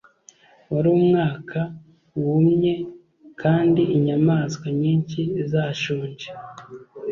[0.71, 1.59] Wari umwaka
[2.21, 2.73] wumye,
[3.41, 5.19] kandi inyamaswa nyinshi
[5.51, 6.27] zashonje.